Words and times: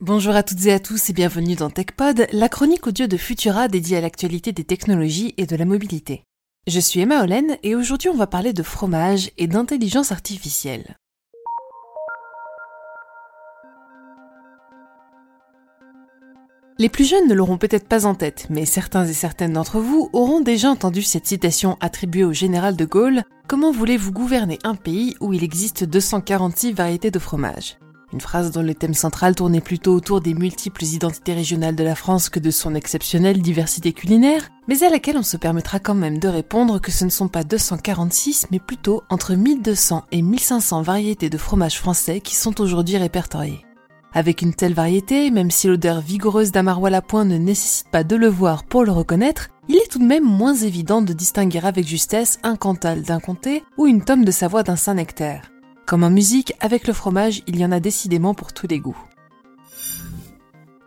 Bonjour 0.00 0.34
à 0.34 0.42
toutes 0.42 0.64
et 0.64 0.72
à 0.72 0.80
tous 0.80 1.10
et 1.10 1.12
bienvenue 1.12 1.56
dans 1.56 1.68
TechPod, 1.68 2.26
la 2.32 2.48
chronique 2.48 2.86
audio 2.86 3.06
de 3.06 3.18
Futura 3.18 3.68
dédiée 3.68 3.98
à 3.98 4.00
l'actualité 4.00 4.50
des 4.50 4.64
technologies 4.64 5.34
et 5.36 5.44
de 5.44 5.54
la 5.56 5.66
mobilité. 5.66 6.24
Je 6.66 6.80
suis 6.80 7.00
Emma 7.00 7.22
Hollen 7.22 7.58
et 7.62 7.74
aujourd'hui 7.74 8.08
on 8.08 8.16
va 8.16 8.26
parler 8.26 8.54
de 8.54 8.62
fromage 8.62 9.30
et 9.36 9.46
d'intelligence 9.46 10.10
artificielle. 10.10 10.96
Les 16.78 16.88
plus 16.88 17.04
jeunes 17.04 17.28
ne 17.28 17.34
l'auront 17.34 17.58
peut-être 17.58 17.86
pas 17.86 18.06
en 18.06 18.14
tête, 18.14 18.46
mais 18.48 18.64
certains 18.64 19.04
et 19.04 19.12
certaines 19.12 19.52
d'entre 19.52 19.80
vous 19.80 20.08
auront 20.14 20.40
déjà 20.40 20.70
entendu 20.70 21.02
cette 21.02 21.26
citation 21.26 21.76
attribuée 21.82 22.24
au 22.24 22.32
général 22.32 22.74
de 22.74 22.86
Gaulle 22.86 23.22
Comment 23.48 23.70
voulez-vous 23.70 24.12
gouverner 24.12 24.58
un 24.64 24.76
pays 24.76 25.14
où 25.20 25.34
il 25.34 25.44
existe 25.44 25.84
246 25.84 26.72
variétés 26.72 27.10
de 27.10 27.18
fromage? 27.18 27.76
Une 28.12 28.20
phrase 28.20 28.50
dont 28.50 28.62
le 28.62 28.74
thème 28.74 28.94
central 28.94 29.34
tournait 29.34 29.60
plutôt 29.60 29.94
autour 29.94 30.20
des 30.20 30.34
multiples 30.34 30.84
identités 30.84 31.34
régionales 31.34 31.76
de 31.76 31.84
la 31.84 31.94
France 31.94 32.28
que 32.28 32.40
de 32.40 32.50
son 32.50 32.74
exceptionnelle 32.74 33.40
diversité 33.40 33.92
culinaire, 33.92 34.48
mais 34.68 34.82
à 34.82 34.90
laquelle 34.90 35.16
on 35.16 35.22
se 35.22 35.36
permettra 35.36 35.78
quand 35.78 35.94
même 35.94 36.18
de 36.18 36.28
répondre 36.28 36.80
que 36.80 36.90
ce 36.90 37.04
ne 37.04 37.10
sont 37.10 37.28
pas 37.28 37.44
246, 37.44 38.48
mais 38.50 38.58
plutôt 38.58 39.02
entre 39.08 39.34
1200 39.34 40.04
et 40.12 40.22
1500 40.22 40.82
variétés 40.82 41.30
de 41.30 41.38
fromage 41.38 41.78
français 41.78 42.20
qui 42.20 42.34
sont 42.34 42.60
aujourd'hui 42.60 42.96
répertoriées. 42.96 43.64
Avec 44.12 44.42
une 44.42 44.54
telle 44.54 44.74
variété, 44.74 45.30
même 45.30 45.52
si 45.52 45.68
l'odeur 45.68 46.00
vigoureuse 46.00 46.50
d'un 46.50 46.64
maroilles 46.64 46.96
à 46.96 47.02
point 47.02 47.24
ne 47.24 47.38
nécessite 47.38 47.88
pas 47.90 48.02
de 48.02 48.16
le 48.16 48.26
voir 48.26 48.64
pour 48.64 48.84
le 48.84 48.90
reconnaître, 48.90 49.48
il 49.68 49.76
est 49.76 49.90
tout 49.90 50.00
de 50.00 50.04
même 50.04 50.24
moins 50.24 50.54
évident 50.54 51.00
de 51.00 51.12
distinguer 51.12 51.60
avec 51.62 51.86
justesse 51.86 52.40
un 52.42 52.56
cantal 52.56 53.02
d'un 53.02 53.20
comté 53.20 53.62
ou 53.78 53.86
une 53.86 54.02
tome 54.02 54.24
de 54.24 54.32
Savoie 54.32 54.64
d'un 54.64 54.74
Saint-Nectaire. 54.74 55.42
Comme 55.90 56.04
en 56.04 56.10
musique, 56.10 56.52
avec 56.60 56.86
le 56.86 56.92
fromage, 56.92 57.42
il 57.48 57.58
y 57.58 57.64
en 57.64 57.72
a 57.72 57.80
décidément 57.80 58.32
pour 58.32 58.52
tous 58.52 58.68
les 58.68 58.78
goûts. 58.78 58.96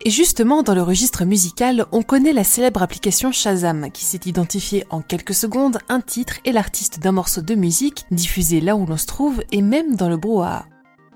Et 0.06 0.10
justement, 0.10 0.64
dans 0.64 0.74
le 0.74 0.82
registre 0.82 1.26
musical, 1.26 1.86
on 1.92 2.04
connaît 2.04 2.32
la 2.32 2.46
célèbre 2.46 2.82
application 2.82 3.34
Shazam, 3.34 3.92
qui 3.92 4.06
sait 4.06 4.22
identifier 4.26 4.86
en 4.90 5.02
quelques 5.02 5.34
secondes 5.34 5.80
un 5.90 6.00
titre 6.00 6.36
et 6.46 6.54
l'artiste 6.54 7.00
d'un 7.00 7.12
morceau 7.12 7.42
de 7.42 7.54
musique, 7.54 8.06
diffusé 8.12 8.62
là 8.62 8.78
où 8.78 8.86
l'on 8.86 8.96
se 8.96 9.06
trouve 9.06 9.44
et 9.52 9.62
même 9.62 9.98
dans 9.98 10.08
le 10.08 10.16
brouhaha. 10.16 10.68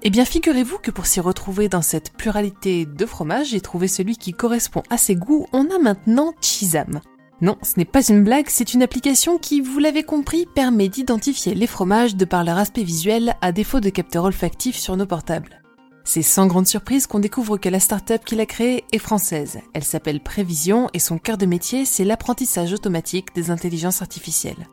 Eh 0.02 0.10
bien, 0.10 0.26
figurez-vous 0.26 0.80
que 0.80 0.92
pour 0.92 1.06
s'y 1.06 1.22
retrouver 1.22 1.70
dans 1.70 1.82
cette 1.82 2.12
pluralité 2.12 2.86
de 2.86 3.06
fromages 3.06 3.54
et 3.54 3.62
trouver 3.62 3.88
celui 3.88 4.18
qui 4.18 4.34
correspond 4.34 4.84
à 4.90 4.98
ses 4.98 5.16
goûts, 5.16 5.48
on 5.54 5.70
a 5.70 5.80
maintenant 5.80 6.34
Shazam. 6.42 7.00
Non, 7.40 7.56
ce 7.62 7.74
n'est 7.78 7.86
pas 7.86 8.04
une 8.04 8.24
blague, 8.24 8.48
c'est 8.50 8.74
une 8.74 8.82
application 8.82 9.38
qui, 9.38 9.62
vous 9.62 9.78
l'avez 9.78 10.02
compris, 10.02 10.48
permet 10.48 10.90
d'identifier 10.90 11.54
les 11.54 11.68
fromages 11.68 12.16
de 12.16 12.26
par 12.26 12.44
leur 12.44 12.58
aspect 12.58 12.84
visuel 12.84 13.36
à 13.42 13.52
défaut 13.52 13.80
de 13.80 13.90
capteurs 13.90 14.24
olfactifs 14.24 14.78
sur 14.78 14.98
nos 14.98 15.06
portables. 15.06 15.62
C'est 16.04 16.24
sans 16.24 16.48
grande 16.48 16.68
surprise 16.68 17.06
qu'on 17.06 17.20
découvre 17.20 17.58
que 17.58 17.70
la 17.70 17.80
startup 17.80 18.26
qui 18.26 18.36
l'a 18.36 18.46
créée 18.46 18.86
est 18.92 18.98
française. 18.98 19.60
Elle 19.74 19.84
s'appelle 19.84 20.22
Prévision 20.22 20.90
et 20.94 21.00
son 21.00 21.20
cœur 21.20 21.38
de 21.38 21.46
métier, 21.46 21.86
c'est 21.86 22.06
l'apprentissage 22.06 22.74
automatique 22.74 23.36
des 23.36 23.52
intelligences 23.52 24.02
artificielles. 24.02 24.68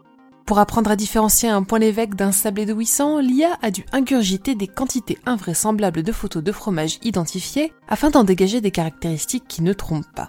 Pour 0.47 0.59
apprendre 0.59 0.91
à 0.91 0.97
différencier 0.97 1.49
un 1.49 1.63
point 1.65 1.79
l'évêque 1.79 2.15
d'un 2.15 2.33
sablé 2.33 2.67
de 2.67 2.73
800, 2.73 3.19
l'IA 3.19 3.59
a 3.63 3.71
dû 3.71 3.85
ingurgiter 3.93 4.55
des 4.55 4.69
quantités 4.69 5.19
invraisemblables 5.27 6.03
de 6.03 6.13
photos 6.13 6.43
de 6.43 6.53
fromage 6.53 6.99
identifiées 7.03 7.73
afin 7.89 8.11
d'en 8.11 8.25
dégager 8.25 8.61
des 8.61 8.71
caractéristiques 8.71 9.49
qui 9.49 9.63
ne 9.63 9.73
trompent 9.73 10.15
pas. 10.15 10.29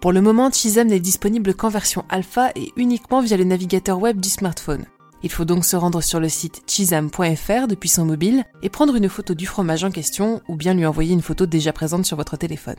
Pour 0.00 0.12
le 0.12 0.20
moment, 0.20 0.50
Chisam 0.52 0.86
n'est 0.86 1.00
disponible 1.00 1.54
qu'en 1.54 1.68
version 1.68 2.04
alpha 2.08 2.52
et 2.54 2.72
uniquement 2.76 3.20
via 3.20 3.36
le 3.36 3.42
navigateur 3.42 3.98
web 3.98 4.20
du 4.20 4.28
smartphone. 4.28 4.84
Il 5.24 5.30
faut 5.30 5.44
donc 5.44 5.64
se 5.64 5.74
rendre 5.74 6.00
sur 6.00 6.20
le 6.20 6.28
site 6.28 6.62
chisam.fr 6.68 7.66
depuis 7.66 7.88
son 7.88 8.04
mobile 8.04 8.44
et 8.62 8.68
prendre 8.68 8.94
une 8.94 9.08
photo 9.08 9.34
du 9.34 9.46
fromage 9.46 9.82
en 9.82 9.90
question 9.90 10.40
ou 10.46 10.54
bien 10.54 10.74
lui 10.74 10.86
envoyer 10.86 11.12
une 11.12 11.22
photo 11.22 11.46
déjà 11.46 11.72
présente 11.72 12.06
sur 12.06 12.16
votre 12.16 12.36
téléphone. 12.36 12.76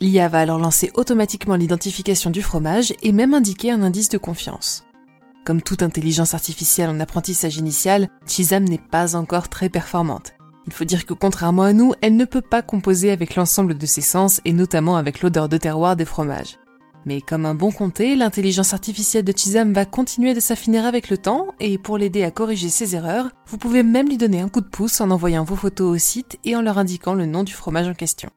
L'IA 0.00 0.28
va 0.28 0.40
alors 0.40 0.58
lancer 0.58 0.90
automatiquement 0.94 1.56
l'identification 1.56 2.30
du 2.30 2.40
fromage 2.40 2.94
et 3.02 3.12
même 3.12 3.34
indiquer 3.34 3.70
un 3.70 3.82
indice 3.82 4.08
de 4.08 4.18
confiance. 4.18 4.84
Comme 5.44 5.60
toute 5.60 5.82
intelligence 5.82 6.32
artificielle 6.32 6.88
en 6.88 7.00
apprentissage 7.00 7.58
initial, 7.58 8.08
Chisam 8.26 8.64
n'est 8.64 8.78
pas 8.78 9.14
encore 9.14 9.50
très 9.50 9.68
performante. 9.68 10.35
Il 10.66 10.72
faut 10.72 10.84
dire 10.84 11.06
que 11.06 11.14
contrairement 11.14 11.62
à 11.62 11.72
nous, 11.72 11.92
elle 12.00 12.16
ne 12.16 12.24
peut 12.24 12.40
pas 12.40 12.62
composer 12.62 13.10
avec 13.10 13.36
l'ensemble 13.36 13.78
de 13.78 13.86
ses 13.86 14.00
sens 14.00 14.40
et 14.44 14.52
notamment 14.52 14.96
avec 14.96 15.22
l'odeur 15.22 15.48
de 15.48 15.56
terroir 15.56 15.96
des 15.96 16.04
fromages. 16.04 16.58
Mais 17.04 17.20
comme 17.20 17.46
un 17.46 17.54
bon 17.54 17.70
comté, 17.70 18.16
l'intelligence 18.16 18.74
artificielle 18.74 19.24
de 19.24 19.32
Chisam 19.32 19.72
va 19.72 19.84
continuer 19.84 20.34
de 20.34 20.40
s'affiner 20.40 20.78
avec 20.78 21.08
le 21.08 21.18
temps 21.18 21.54
et 21.60 21.78
pour 21.78 21.98
l'aider 21.98 22.24
à 22.24 22.32
corriger 22.32 22.68
ses 22.68 22.96
erreurs, 22.96 23.30
vous 23.46 23.58
pouvez 23.58 23.84
même 23.84 24.08
lui 24.08 24.16
donner 24.16 24.40
un 24.40 24.48
coup 24.48 24.60
de 24.60 24.66
pouce 24.66 25.00
en 25.00 25.12
envoyant 25.12 25.44
vos 25.44 25.54
photos 25.54 25.94
au 25.94 25.98
site 25.98 26.36
et 26.44 26.56
en 26.56 26.62
leur 26.62 26.78
indiquant 26.78 27.14
le 27.14 27.26
nom 27.26 27.44
du 27.44 27.52
fromage 27.52 27.86
en 27.86 27.94
question. 27.94 28.28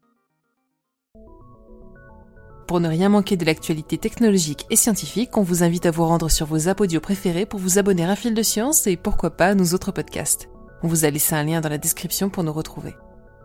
Pour 2.67 2.79
ne 2.79 2.87
rien 2.87 3.09
manquer 3.09 3.37
de 3.37 3.45
l'actualité 3.45 3.97
technologique 3.97 4.67
et 4.69 4.75
scientifique, 4.75 5.35
on 5.35 5.41
vous 5.41 5.63
invite 5.63 5.87
à 5.87 5.91
vous 5.91 6.05
rendre 6.05 6.29
sur 6.29 6.45
vos 6.45 6.67
apodios 6.67 7.01
préférés 7.01 7.47
pour 7.47 7.59
vous 7.59 7.79
abonner 7.79 8.05
à 8.05 8.15
Fil 8.15 8.35
de 8.35 8.43
Science 8.43 8.85
et 8.85 8.97
pourquoi 8.97 9.31
pas 9.31 9.47
à 9.47 9.55
nos 9.55 9.73
autres 9.73 9.91
podcasts. 9.91 10.47
On 10.83 10.87
vous 10.87 11.05
a 11.05 11.09
laissé 11.09 11.35
un 11.35 11.43
lien 11.43 11.61
dans 11.61 11.69
la 11.69 11.77
description 11.77 12.29
pour 12.29 12.43
nous 12.43 12.53
retrouver. 12.53 12.95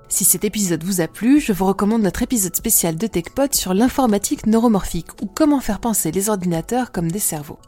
Si 0.08 0.24
cet 0.24 0.44
épisode 0.44 0.84
vous 0.84 1.00
a 1.00 1.08
plu, 1.08 1.40
je 1.40 1.52
vous 1.52 1.64
recommande 1.64 2.02
notre 2.02 2.22
épisode 2.22 2.54
spécial 2.54 2.96
de 2.96 3.06
TechPod 3.06 3.54
sur 3.54 3.74
l'informatique 3.74 4.46
neuromorphique 4.46 5.10
ou 5.22 5.26
comment 5.26 5.60
faire 5.60 5.80
penser 5.80 6.12
les 6.12 6.28
ordinateurs 6.28 6.92
comme 6.92 7.10
des 7.10 7.18
cerveaux. 7.18 7.58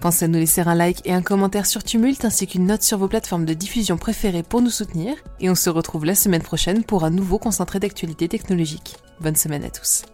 Pensez 0.00 0.26
à 0.26 0.28
nous 0.28 0.38
laisser 0.38 0.62
un 0.62 0.74
like 0.74 1.02
et 1.04 1.12
un 1.12 1.20
commentaire 1.20 1.66
sur 1.66 1.84
Tumult 1.84 2.24
ainsi 2.24 2.46
qu'une 2.46 2.66
note 2.66 2.82
sur 2.82 2.98
vos 2.98 3.08
plateformes 3.08 3.44
de 3.44 3.54
diffusion 3.54 3.98
préférées 3.98 4.42
pour 4.42 4.62
nous 4.62 4.70
soutenir 4.70 5.14
et 5.40 5.50
on 5.50 5.54
se 5.54 5.68
retrouve 5.68 6.04
la 6.04 6.14
semaine 6.14 6.42
prochaine 6.42 6.84
pour 6.84 7.04
un 7.04 7.10
nouveau 7.10 7.38
concentré 7.38 7.80
d'actualité 7.80 8.28
technologique. 8.28 8.96
Bonne 9.20 9.36
semaine 9.36 9.64
à 9.64 9.70
tous. 9.70 10.04